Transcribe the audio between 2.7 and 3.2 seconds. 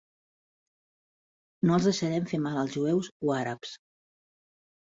jueus